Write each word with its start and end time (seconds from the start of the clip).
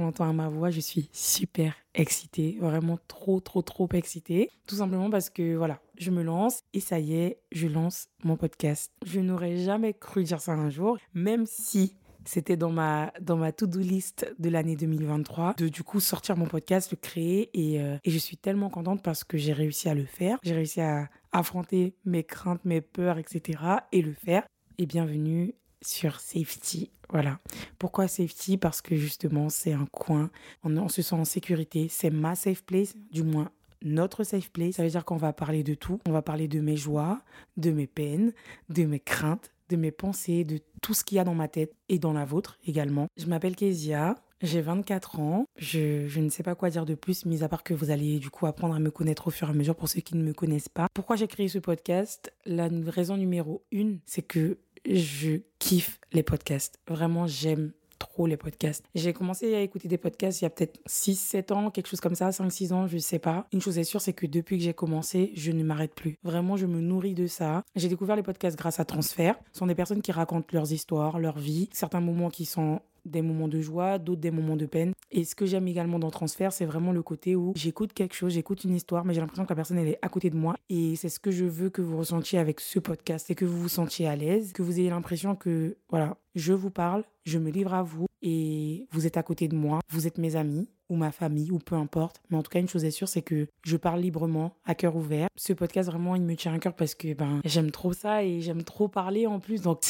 entend 0.00 0.28
à 0.28 0.32
ma 0.32 0.48
voix, 0.48 0.70
je 0.70 0.80
suis 0.80 1.10
super 1.12 1.74
excitée, 1.94 2.56
vraiment 2.60 2.98
trop, 3.08 3.40
trop, 3.40 3.60
trop 3.60 3.88
excitée. 3.92 4.48
Tout 4.66 4.76
simplement 4.76 5.10
parce 5.10 5.28
que 5.28 5.54
voilà, 5.54 5.80
je 5.98 6.10
me 6.10 6.22
lance 6.22 6.62
et 6.72 6.80
ça 6.80 6.98
y 6.98 7.14
est, 7.14 7.40
je 7.52 7.66
lance 7.66 8.08
mon 8.24 8.36
podcast. 8.36 8.90
Je 9.04 9.20
n'aurais 9.20 9.58
jamais 9.58 9.92
cru 9.92 10.24
dire 10.24 10.40
ça 10.40 10.52
un 10.52 10.70
jour, 10.70 10.96
même 11.12 11.44
si 11.44 11.94
c'était 12.24 12.56
dans 12.56 12.70
ma, 12.70 13.12
dans 13.20 13.36
ma 13.36 13.52
to-do 13.52 13.80
list 13.80 14.34
de 14.38 14.48
l'année 14.48 14.76
2023 14.76 15.54
de 15.58 15.68
du 15.68 15.82
coup 15.82 16.00
sortir 16.00 16.38
mon 16.38 16.46
podcast, 16.46 16.90
le 16.92 16.96
créer 16.96 17.50
et, 17.52 17.80
euh, 17.82 17.98
et 18.04 18.10
je 18.10 18.18
suis 18.18 18.38
tellement 18.38 18.70
contente 18.70 19.02
parce 19.02 19.24
que 19.24 19.36
j'ai 19.36 19.52
réussi 19.52 19.90
à 19.90 19.94
le 19.94 20.06
faire. 20.06 20.38
J'ai 20.42 20.54
réussi 20.54 20.80
à 20.80 21.10
affronter 21.32 21.96
mes 22.06 22.24
craintes, 22.24 22.64
mes 22.64 22.80
peurs, 22.80 23.18
etc. 23.18 23.58
et 23.90 24.00
le 24.00 24.14
faire. 24.14 24.44
Et 24.78 24.86
bienvenue 24.86 25.54
sur 25.82 26.20
Safety. 26.20 26.90
Voilà. 27.10 27.38
Pourquoi 27.78 28.08
Safety? 28.08 28.56
Parce 28.56 28.80
que 28.80 28.96
justement, 28.96 29.48
c'est 29.48 29.72
un 29.72 29.86
coin, 29.86 30.30
on, 30.64 30.88
se 30.88 31.02
sent 31.02 31.14
en 31.14 31.24
sécurité, 31.24 31.88
c'est 31.90 32.10
ma 32.10 32.34
safe 32.34 32.62
place, 32.62 32.94
du 33.10 33.22
moins 33.22 33.50
notre 33.84 34.22
safe 34.24 34.50
place. 34.50 34.76
Ça 34.76 34.84
veut 34.84 34.90
dire 34.90 35.04
qu'on 35.04 35.16
va 35.16 35.32
parler 35.32 35.62
de 35.64 35.74
tout. 35.74 35.98
On 36.06 36.12
va 36.12 36.22
parler 36.22 36.48
de 36.48 36.60
mes 36.60 36.76
joies, 36.76 37.20
de 37.56 37.70
mes 37.72 37.88
peines, 37.88 38.32
de 38.68 38.84
mes 38.84 39.00
craintes, 39.00 39.50
de 39.68 39.76
mes 39.76 39.90
pensées, 39.90 40.44
de 40.44 40.60
tout 40.80 40.94
ce 40.94 41.02
qu'il 41.04 41.16
y 41.16 41.18
a 41.18 41.24
dans 41.24 41.34
ma 41.34 41.48
tête 41.48 41.74
et 41.88 41.98
dans 41.98 42.12
la 42.12 42.24
vôtre 42.24 42.58
également. 42.66 43.08
Je 43.16 43.26
m'appelle 43.26 43.56
Kezia, 43.56 44.16
j'ai 44.42 44.60
24 44.60 45.20
ans. 45.20 45.46
Je, 45.56 46.06
je, 46.08 46.20
ne 46.20 46.28
sais 46.28 46.42
pas 46.42 46.54
quoi 46.54 46.70
dire 46.70 46.84
de 46.84 46.94
plus, 46.94 47.26
mis 47.26 47.42
à 47.42 47.48
part 47.48 47.62
que 47.62 47.74
vous 47.74 47.90
allez 47.90 48.18
du 48.18 48.30
coup 48.30 48.46
apprendre 48.46 48.74
à 48.74 48.78
me 48.78 48.90
connaître 48.90 49.28
au 49.28 49.30
fur 49.30 49.48
et 49.48 49.50
à 49.50 49.54
mesure 49.54 49.76
pour 49.76 49.88
ceux 49.88 50.00
qui 50.00 50.16
ne 50.16 50.22
me 50.22 50.32
connaissent 50.32 50.68
pas. 50.68 50.86
Pourquoi 50.94 51.16
j'ai 51.16 51.28
créé 51.28 51.48
ce 51.48 51.58
podcast? 51.58 52.32
La 52.44 52.68
raison 52.86 53.16
numéro 53.16 53.64
une, 53.70 54.00
c'est 54.04 54.22
que 54.22 54.58
je 54.94 55.40
kiffe 55.58 56.00
les 56.12 56.22
podcasts. 56.22 56.78
Vraiment, 56.88 57.26
j'aime 57.26 57.72
trop 57.98 58.26
les 58.26 58.36
podcasts. 58.36 58.84
J'ai 58.94 59.12
commencé 59.12 59.54
à 59.54 59.60
écouter 59.60 59.86
des 59.86 59.98
podcasts 59.98 60.40
il 60.40 60.44
y 60.44 60.46
a 60.46 60.50
peut-être 60.50 60.80
6, 60.86 61.14
7 61.14 61.52
ans, 61.52 61.70
quelque 61.70 61.86
chose 61.86 62.00
comme 62.00 62.16
ça, 62.16 62.32
5, 62.32 62.50
6 62.50 62.72
ans, 62.72 62.86
je 62.88 62.98
sais 62.98 63.20
pas. 63.20 63.46
Une 63.52 63.60
chose 63.60 63.78
est 63.78 63.84
sûre, 63.84 64.00
c'est 64.00 64.12
que 64.12 64.26
depuis 64.26 64.58
que 64.58 64.64
j'ai 64.64 64.74
commencé, 64.74 65.30
je 65.34 65.52
ne 65.52 65.62
m'arrête 65.62 65.94
plus. 65.94 66.18
Vraiment, 66.24 66.56
je 66.56 66.66
me 66.66 66.80
nourris 66.80 67.14
de 67.14 67.26
ça. 67.26 67.62
J'ai 67.76 67.88
découvert 67.88 68.16
les 68.16 68.22
podcasts 68.22 68.58
grâce 68.58 68.80
à 68.80 68.84
Transfert. 68.84 69.36
Ce 69.52 69.60
sont 69.60 69.66
des 69.66 69.74
personnes 69.74 70.02
qui 70.02 70.10
racontent 70.10 70.48
leurs 70.52 70.72
histoires, 70.72 71.20
leur 71.20 71.38
vie, 71.38 71.68
certains 71.72 72.00
moments 72.00 72.30
qui 72.30 72.44
sont 72.44 72.80
des 73.04 73.22
moments 73.22 73.48
de 73.48 73.60
joie, 73.60 73.98
d'autres 73.98 74.20
des 74.20 74.30
moments 74.30 74.56
de 74.56 74.66
peine. 74.66 74.92
Et 75.10 75.24
ce 75.24 75.34
que 75.34 75.46
j'aime 75.46 75.68
également 75.68 75.98
dans 75.98 76.10
Transfert, 76.10 76.52
c'est 76.52 76.64
vraiment 76.64 76.92
le 76.92 77.02
côté 77.02 77.36
où 77.36 77.52
j'écoute 77.56 77.92
quelque 77.92 78.14
chose, 78.14 78.32
j'écoute 78.32 78.64
une 78.64 78.74
histoire, 78.74 79.04
mais 79.04 79.14
j'ai 79.14 79.20
l'impression 79.20 79.44
que 79.44 79.50
la 79.50 79.56
personne, 79.56 79.78
elle 79.78 79.88
est 79.88 79.98
à 80.02 80.08
côté 80.08 80.30
de 80.30 80.36
moi. 80.36 80.56
Et 80.70 80.96
c'est 80.96 81.08
ce 81.08 81.20
que 81.20 81.30
je 81.30 81.44
veux 81.44 81.70
que 81.70 81.82
vous 81.82 81.98
ressentiez 81.98 82.38
avec 82.38 82.60
ce 82.60 82.78
podcast, 82.78 83.26
c'est 83.28 83.34
que 83.34 83.44
vous 83.44 83.60
vous 83.60 83.68
sentiez 83.68 84.06
à 84.06 84.16
l'aise, 84.16 84.52
que 84.52 84.62
vous 84.62 84.80
ayez 84.80 84.90
l'impression 84.90 85.34
que, 85.36 85.76
voilà, 85.90 86.16
je 86.34 86.52
vous 86.52 86.70
parle, 86.70 87.04
je 87.24 87.38
me 87.38 87.50
livre 87.50 87.74
à 87.74 87.82
vous 87.82 88.06
et 88.22 88.86
vous 88.92 89.06
êtes 89.06 89.16
à 89.16 89.22
côté 89.22 89.48
de 89.48 89.56
moi, 89.56 89.80
vous 89.88 90.06
êtes 90.06 90.18
mes 90.18 90.36
amis 90.36 90.68
ou 90.88 90.96
ma 90.96 91.10
famille 91.10 91.50
ou 91.50 91.58
peu 91.58 91.74
importe. 91.74 92.20
Mais 92.30 92.36
en 92.36 92.42
tout 92.42 92.50
cas, 92.50 92.60
une 92.60 92.68
chose 92.68 92.84
est 92.84 92.90
sûre, 92.90 93.08
c'est 93.08 93.22
que 93.22 93.46
je 93.64 93.76
parle 93.76 94.00
librement, 94.00 94.54
à 94.64 94.74
cœur 94.74 94.94
ouvert. 94.94 95.28
Ce 95.36 95.52
podcast, 95.52 95.88
vraiment, 95.88 96.14
il 96.14 96.22
me 96.22 96.36
tient 96.36 96.52
à 96.52 96.58
cœur 96.58 96.74
parce 96.74 96.94
que 96.94 97.14
ben, 97.14 97.40
j'aime 97.44 97.70
trop 97.70 97.92
ça 97.92 98.22
et 98.22 98.40
j'aime 98.40 98.62
trop 98.62 98.88
parler 98.88 99.26
en 99.26 99.40
plus. 99.40 99.62
Donc, 99.62 99.80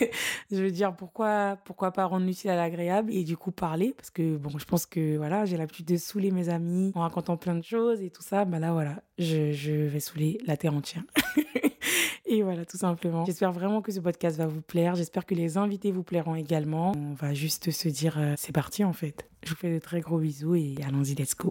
je 0.50 0.56
veux 0.56 0.70
dire, 0.70 0.94
pourquoi, 0.96 1.56
pourquoi 1.64 1.92
pas 1.92 2.04
rendre 2.06 2.26
l'utile 2.26 2.50
à 2.50 2.56
l'agréable 2.56 3.12
et 3.12 3.24
du 3.24 3.36
coup 3.36 3.52
parler? 3.52 3.94
Parce 3.96 4.10
que 4.10 4.36
bon, 4.36 4.58
je 4.58 4.64
pense 4.64 4.84
que 4.84 5.16
voilà, 5.16 5.44
j'ai 5.44 5.56
l'habitude 5.56 5.86
de 5.86 5.96
saouler 5.96 6.30
mes 6.30 6.48
amis 6.48 6.92
en 6.94 7.00
racontant 7.00 7.36
plein 7.36 7.54
de 7.54 7.64
choses 7.64 8.02
et 8.02 8.10
tout 8.10 8.22
ça. 8.22 8.44
Ben 8.44 8.58
là, 8.58 8.72
voilà, 8.72 9.02
je, 9.18 9.52
je 9.52 9.72
vais 9.72 10.00
saouler 10.00 10.38
la 10.46 10.56
terre 10.56 10.74
entière. 10.74 11.04
Et 12.30 12.42
voilà, 12.42 12.66
tout 12.66 12.76
simplement. 12.76 13.24
J'espère 13.24 13.52
vraiment 13.52 13.80
que 13.80 13.90
ce 13.90 14.00
podcast 14.00 14.36
va 14.36 14.46
vous 14.46 14.60
plaire. 14.60 14.94
J'espère 14.94 15.24
que 15.24 15.34
les 15.34 15.56
invités 15.56 15.92
vous 15.92 16.02
plairont 16.02 16.34
également. 16.34 16.92
On 16.94 17.14
va 17.14 17.32
juste 17.32 17.70
se 17.70 17.88
dire, 17.88 18.18
euh, 18.18 18.34
c'est 18.36 18.52
parti 18.52 18.84
en 18.84 18.92
fait. 18.92 19.26
Je 19.44 19.50
vous 19.50 19.56
fais 19.56 19.72
de 19.72 19.78
très 19.78 20.00
gros 20.00 20.18
bisous 20.18 20.54
et 20.54 20.76
allons-y, 20.86 21.14
let's 21.14 21.34
go. 21.34 21.50